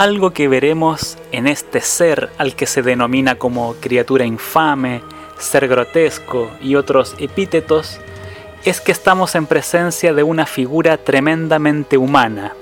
[0.00, 5.02] Algo que veremos en este ser al que se denomina como criatura infame,
[5.36, 8.00] ser grotesco y otros epítetos,
[8.64, 12.54] es que estamos en presencia de una figura tremendamente humana.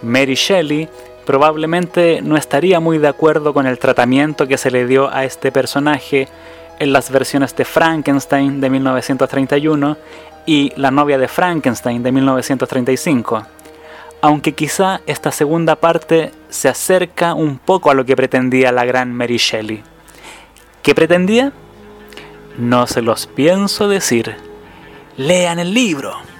[0.00, 0.88] Mary Shelley
[1.26, 5.52] probablemente no estaría muy de acuerdo con el tratamiento que se le dio a este
[5.52, 6.26] personaje
[6.78, 9.98] en las versiones de Frankenstein de 1931
[10.46, 13.42] y La novia de Frankenstein de 1935
[14.22, 19.12] aunque quizá esta segunda parte se acerca un poco a lo que pretendía la gran
[19.12, 19.82] Mary Shelley.
[20.82, 21.52] ¿Qué pretendía?
[22.58, 24.36] No se los pienso decir.
[25.16, 26.31] Lean el libro.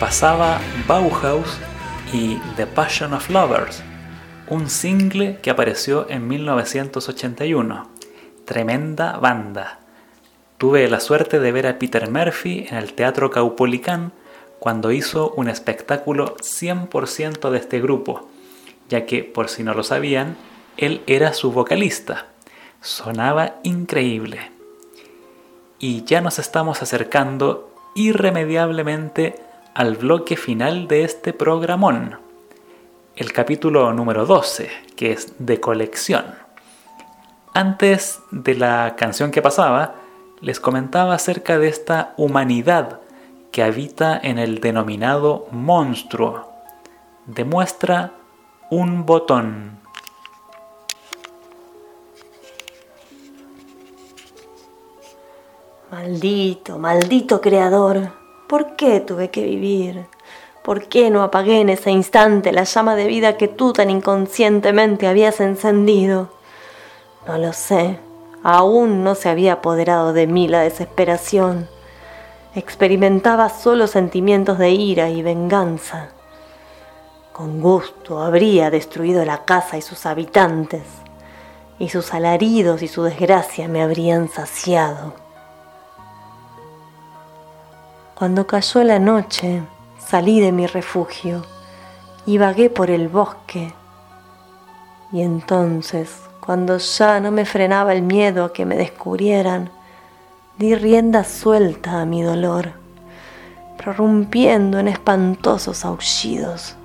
[0.00, 1.58] Pasaba Bauhaus
[2.10, 3.82] y The Passion of Lovers,
[4.48, 7.86] un single que apareció en 1981.
[8.46, 9.80] Tremenda banda.
[10.56, 14.12] Tuve la suerte de ver a Peter Murphy en el Teatro Caupolicán
[14.58, 18.30] cuando hizo un espectáculo 100% de este grupo,
[18.88, 20.38] ya que, por si no lo sabían,
[20.78, 22.28] él era su vocalista.
[22.80, 24.50] Sonaba increíble.
[25.78, 32.18] Y ya nos estamos acercando irremediablemente al bloque final de este programón,
[33.16, 36.34] el capítulo número 12, que es de colección.
[37.54, 39.94] Antes de la canción que pasaba,
[40.40, 43.00] les comentaba acerca de esta humanidad
[43.52, 46.48] que habita en el denominado monstruo.
[47.26, 48.12] Demuestra
[48.70, 49.78] un botón.
[55.90, 58.19] Maldito, maldito creador,
[58.50, 60.06] ¿por qué tuve que vivir?
[60.64, 65.06] ¿Por qué no apagué en ese instante la llama de vida que tú tan inconscientemente
[65.06, 66.30] habías encendido?
[67.28, 68.00] No lo sé,
[68.42, 71.68] aún no se había apoderado de mí la desesperación.
[72.56, 76.08] Experimentaba solo sentimientos de ira y venganza.
[77.32, 80.82] Con gusto habría destruido la casa y sus habitantes,
[81.78, 85.19] y sus alaridos y su desgracia me habrían saciado.
[88.20, 89.62] Cuando cayó la noche,
[89.98, 91.42] salí de mi refugio
[92.26, 93.72] y vagué por el bosque.
[95.10, 99.70] Y entonces, cuando ya no me frenaba el miedo a que me descubrieran,
[100.58, 102.72] di rienda suelta a mi dolor,
[103.78, 106.76] prorrumpiendo en espantosos aullidos.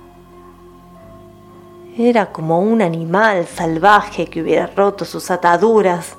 [1.98, 6.16] Era como un animal salvaje que hubiera roto sus ataduras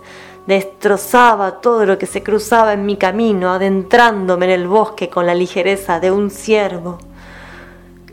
[0.48, 5.36] destrozaba todo lo que se cruzaba en mi camino, adentrándome en el bosque con la
[5.36, 6.98] ligereza de un ciervo.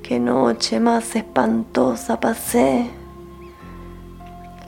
[0.03, 2.91] Qué noche más espantosa pasé.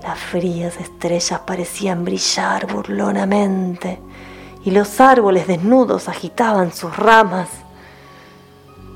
[0.02, 3.98] Las frías estrellas parecían brillar burlonamente
[4.64, 7.48] y los árboles desnudos agitaban sus ramas.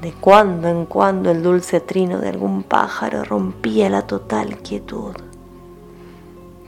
[0.01, 5.15] De cuando en cuando el dulce trino de algún pájaro rompía la total quietud.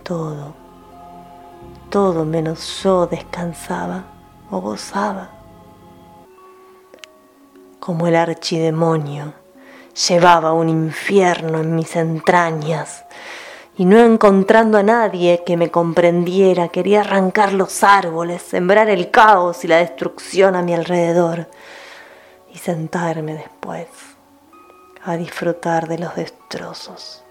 [0.02, 0.61] Todo
[1.92, 4.04] todo menos yo descansaba
[4.50, 5.28] o gozaba.
[7.80, 9.34] Como el archidemonio
[10.08, 13.04] llevaba un infierno en mis entrañas
[13.76, 19.62] y no encontrando a nadie que me comprendiera, quería arrancar los árboles, sembrar el caos
[19.62, 21.46] y la destrucción a mi alrededor
[22.54, 23.88] y sentarme después
[25.04, 27.21] a disfrutar de los destrozos.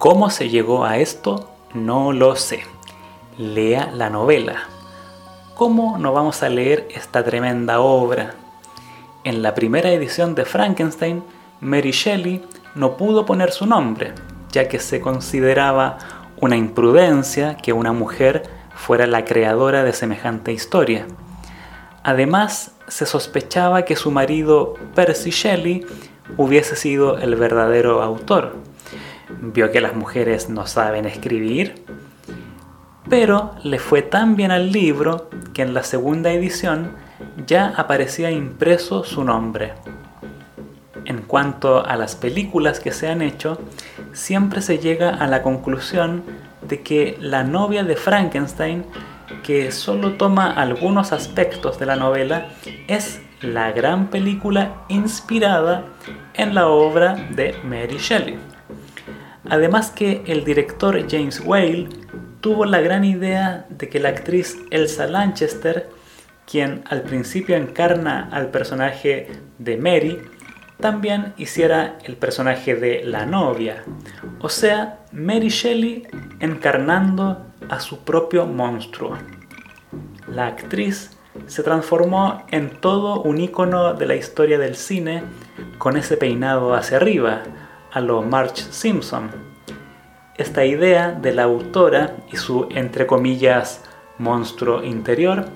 [0.00, 1.50] ¿Cómo se llegó a esto?
[1.74, 2.62] No lo sé.
[3.36, 4.62] Lea la novela.
[5.54, 8.32] ¿Cómo no vamos a leer esta tremenda obra?
[9.24, 11.22] En la primera edición de Frankenstein,
[11.60, 12.42] Mary Shelley
[12.74, 14.14] no pudo poner su nombre,
[14.50, 15.98] ya que se consideraba
[16.40, 21.08] una imprudencia que una mujer fuera la creadora de semejante historia.
[22.04, 25.84] Además, se sospechaba que su marido Percy Shelley
[26.38, 28.69] hubiese sido el verdadero autor
[29.40, 31.84] vio que las mujeres no saben escribir,
[33.08, 36.92] pero le fue tan bien al libro que en la segunda edición
[37.46, 39.72] ya aparecía impreso su nombre.
[41.04, 43.58] En cuanto a las películas que se han hecho,
[44.12, 46.22] siempre se llega a la conclusión
[46.62, 48.84] de que la novia de Frankenstein,
[49.42, 52.48] que solo toma algunos aspectos de la novela,
[52.86, 55.84] es la gran película inspirada
[56.34, 58.49] en la obra de Mary Shelley.
[59.50, 61.88] Además que el director James Whale
[62.40, 65.90] tuvo la gran idea de que la actriz Elsa Lanchester,
[66.46, 69.28] quien al principio encarna al personaje
[69.58, 70.18] de Mary,
[70.78, 73.84] también hiciera el personaje de la novia,
[74.40, 76.06] o sea, Mary Shelley
[76.38, 79.18] encarnando a su propio monstruo.
[80.28, 81.10] La actriz
[81.46, 85.22] se transformó en todo un icono de la historia del cine
[85.78, 87.42] con ese peinado hacia arriba,
[87.92, 89.30] a lo March Simpson.
[90.36, 93.84] Esta idea de la autora y su, entre comillas,
[94.18, 95.46] monstruo interior,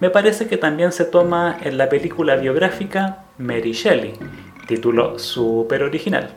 [0.00, 4.14] me parece que también se toma en la película biográfica Mary Shelley,
[4.66, 6.30] título súper original,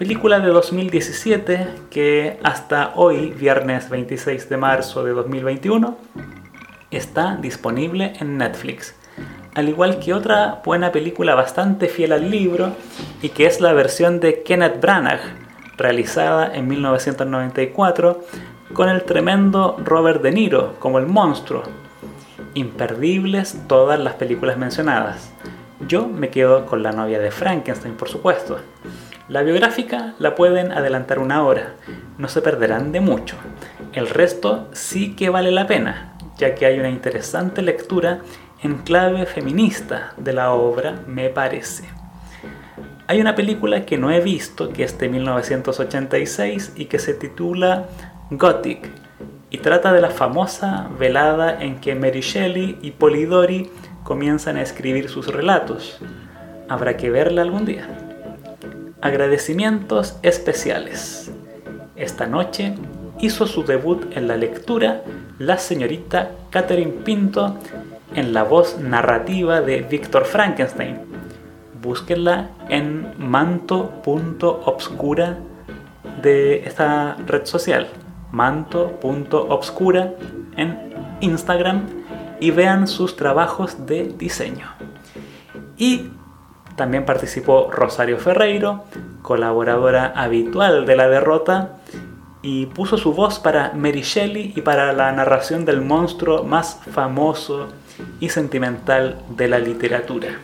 [0.00, 5.94] Película de 2017 que hasta hoy, viernes 26 de marzo de 2021,
[6.90, 8.94] está disponible en Netflix.
[9.54, 12.72] Al igual que otra buena película bastante fiel al libro
[13.20, 15.20] y que es la versión de Kenneth Branagh,
[15.76, 18.20] realizada en 1994
[18.72, 21.64] con el tremendo Robert De Niro como el monstruo.
[22.54, 25.32] Imperdibles todas las películas mencionadas.
[25.88, 28.58] Yo me quedo con la novia de Frankenstein, por supuesto.
[29.28, 31.74] La biográfica la pueden adelantar una hora,
[32.18, 33.36] no se perderán de mucho.
[33.92, 38.20] El resto sí que vale la pena, ya que hay una interesante lectura
[38.62, 41.84] en clave feminista de la obra, me parece.
[43.06, 47.86] Hay una película que no he visto, que es de 1986 y que se titula
[48.30, 48.88] Gothic,
[49.50, 53.70] y trata de la famosa velada en que Mary Shelley y Polidori
[54.04, 55.98] comienzan a escribir sus relatos.
[56.68, 57.88] Habrá que verla algún día.
[59.00, 61.32] Agradecimientos especiales.
[61.96, 62.74] Esta noche
[63.18, 65.02] hizo su debut en la lectura
[65.38, 67.56] la señorita Catherine Pinto
[68.14, 71.00] en la voz narrativa de Víctor Frankenstein.
[71.82, 74.18] Búsquenla en manto.obscura
[76.22, 77.88] de esta red social,
[78.32, 80.14] manto.obscura
[80.56, 81.86] en Instagram
[82.40, 84.66] y vean sus trabajos de diseño.
[85.76, 86.10] Y
[86.76, 88.84] también participó Rosario Ferreiro,
[89.22, 91.76] colaboradora habitual de La Derrota,
[92.42, 97.68] y puso su voz para Mary Shelley y para la narración del monstruo más famoso
[98.20, 100.38] y sentimental de la literatura.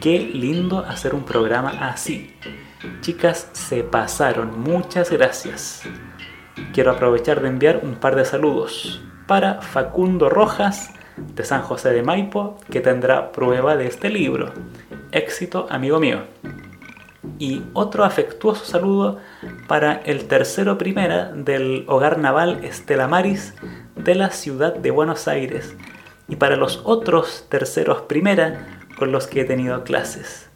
[0.00, 2.34] Qué lindo hacer un programa así.
[3.00, 4.60] Chicas, se pasaron.
[4.60, 5.82] Muchas gracias.
[6.72, 12.02] Quiero aprovechar de enviar un par de saludos para Facundo Rojas, de San José de
[12.02, 14.52] Maipo, que tendrá prueba de este libro.
[15.12, 16.24] Éxito, amigo mío.
[17.38, 19.18] Y otro afectuoso saludo
[19.66, 23.54] para el tercero primera del Hogar Naval Estela Maris
[23.96, 25.74] de la ciudad de Buenos Aires
[26.30, 30.48] y para los otros terceros primera con los que he tenido clases.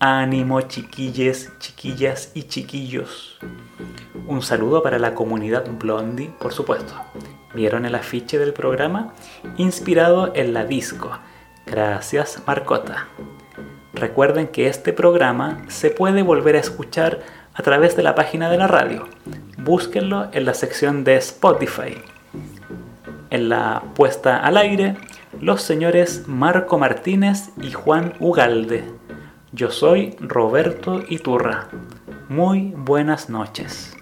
[0.00, 3.38] Ánimo chiquilles, chiquillas y chiquillos.
[4.26, 6.94] Un saludo para la comunidad Blondie, por supuesto.
[7.54, 9.12] ¿Vieron el afiche del programa?
[9.58, 11.10] Inspirado en la disco.
[11.66, 13.06] Gracias, Marcota.
[13.94, 17.20] Recuerden que este programa se puede volver a escuchar
[17.54, 19.06] a través de la página de la radio.
[19.58, 22.02] Búsquenlo en la sección de Spotify.
[23.32, 24.94] En la puesta al aire,
[25.40, 28.84] los señores Marco Martínez y Juan Ugalde.
[29.52, 31.70] Yo soy Roberto Iturra.
[32.28, 33.96] Muy buenas noches.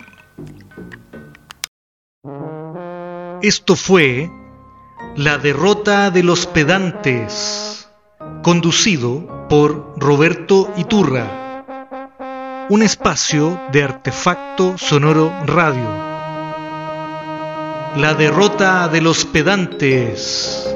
[3.41, 4.29] Esto fue
[5.15, 7.89] La derrota de los pedantes,
[8.43, 16.10] conducido por Roberto Iturra, un espacio de artefacto sonoro radio.
[17.97, 20.73] La derrota de los pedantes.